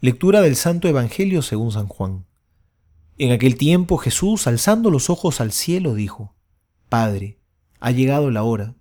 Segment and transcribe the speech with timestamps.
[0.00, 2.24] Lectura del Santo Evangelio según San Juan.
[3.16, 6.36] En aquel tiempo Jesús, alzando los ojos al cielo, dijo,
[6.88, 7.40] Padre,
[7.80, 8.76] ha llegado la hora.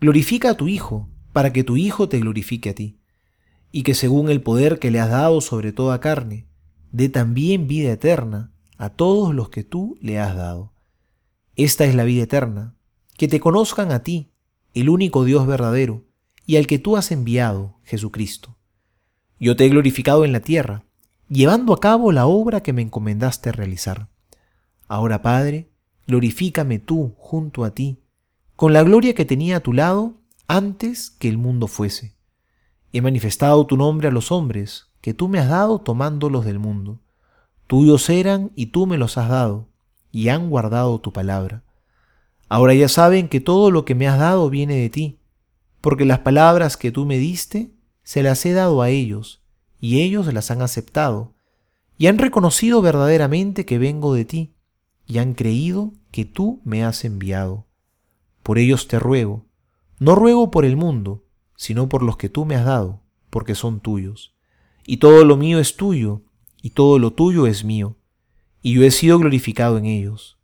[0.00, 2.98] Glorifica a tu Hijo, para que tu Hijo te glorifique a ti,
[3.72, 6.48] y que según el poder que le has dado sobre toda carne,
[6.92, 10.72] dé también vida eterna a todos los que tú le has dado.
[11.56, 12.74] Esta es la vida eterna,
[13.18, 14.32] que te conozcan a ti,
[14.72, 16.06] el único Dios verdadero,
[16.46, 18.56] y al que tú has enviado, Jesucristo.
[19.44, 20.84] Yo te he glorificado en la tierra,
[21.28, 24.08] llevando a cabo la obra que me encomendaste realizar.
[24.88, 25.68] Ahora, Padre,
[26.06, 28.00] glorifícame tú junto a ti,
[28.56, 30.14] con la gloria que tenía a tu lado
[30.48, 32.16] antes que el mundo fuese.
[32.90, 37.02] He manifestado tu nombre a los hombres, que tú me has dado tomándolos del mundo.
[37.66, 39.68] Tuyos eran y tú me los has dado,
[40.10, 41.64] y han guardado tu palabra.
[42.48, 45.18] Ahora ya saben que todo lo que me has dado viene de ti,
[45.82, 47.73] porque las palabras que tú me diste
[48.04, 49.42] se las he dado a ellos,
[49.80, 51.34] y ellos las han aceptado,
[51.98, 54.54] y han reconocido verdaderamente que vengo de ti,
[55.06, 57.66] y han creído que tú me has enviado.
[58.42, 59.46] Por ellos te ruego,
[59.98, 61.24] no ruego por el mundo,
[61.56, 64.34] sino por los que tú me has dado, porque son tuyos.
[64.86, 66.22] Y todo lo mío es tuyo,
[66.60, 67.96] y todo lo tuyo es mío,
[68.62, 70.38] y yo he sido glorificado en ellos.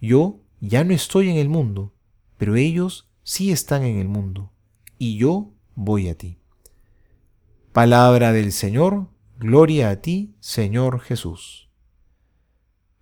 [0.00, 1.94] Yo ya no estoy en el mundo,
[2.36, 4.52] pero ellos sí están en el mundo,
[4.98, 6.39] y yo voy a ti.
[7.80, 9.06] Palabra del Señor,
[9.38, 11.70] gloria a ti, Señor Jesús.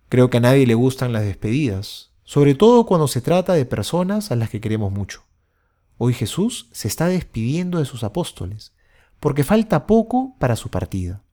[0.07, 4.31] Creo que a nadie le gustan las despedidas, sobre todo cuando se trata de personas
[4.31, 5.25] a las que queremos mucho.
[5.97, 8.73] Hoy Jesús se está despidiendo de sus apóstoles,
[9.19, 11.23] porque falta poco para su partida.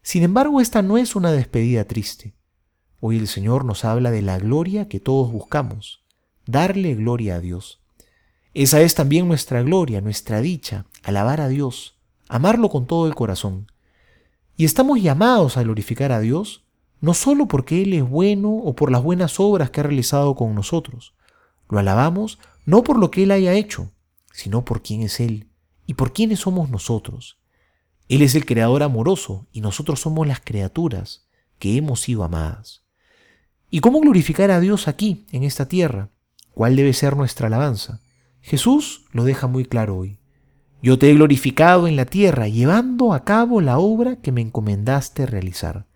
[0.00, 2.34] Sin embargo, esta no es una despedida triste.
[2.98, 6.02] Hoy el Señor nos habla de la gloria que todos buscamos,
[6.46, 7.82] darle gloria a Dios.
[8.54, 11.99] Esa es también nuestra gloria, nuestra dicha, alabar a Dios,
[12.30, 13.70] amarlo con todo el corazón.
[14.56, 16.64] Y estamos llamados a glorificar a Dios
[17.00, 20.54] no solo porque Él es bueno o por las buenas obras que ha realizado con
[20.54, 21.14] nosotros.
[21.68, 23.90] Lo alabamos no por lo que Él haya hecho,
[24.32, 25.48] sino por quién es Él
[25.86, 27.38] y por quiénes somos nosotros.
[28.08, 31.26] Él es el creador amoroso y nosotros somos las criaturas
[31.58, 32.84] que hemos sido amadas.
[33.70, 36.10] ¿Y cómo glorificar a Dios aquí, en esta tierra?
[36.52, 38.00] ¿Cuál debe ser nuestra alabanza?
[38.40, 40.19] Jesús lo deja muy claro hoy.
[40.82, 45.26] Yo te he glorificado en la tierra, llevando a cabo la obra que me encomendaste
[45.26, 45.86] realizar.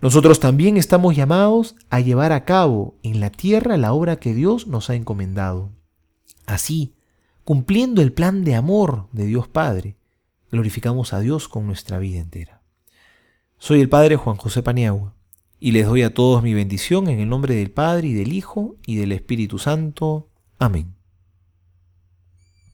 [0.00, 4.66] Nosotros también estamos llamados a llevar a cabo en la tierra la obra que Dios
[4.66, 5.70] nos ha encomendado.
[6.46, 6.94] Así,
[7.44, 9.96] cumpliendo el plan de amor de Dios Padre,
[10.50, 12.62] glorificamos a Dios con nuestra vida entera.
[13.58, 15.14] Soy el Padre Juan José Paniagua
[15.60, 18.76] y les doy a todos mi bendición en el nombre del Padre y del Hijo
[18.86, 20.28] y del Espíritu Santo.
[20.58, 20.97] Amén.